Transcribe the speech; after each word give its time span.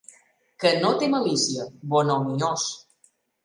Que 0.63 0.71
no 0.85 0.93
té 1.03 1.11
malícia, 1.17 1.69
bonhomiós. 1.95 2.69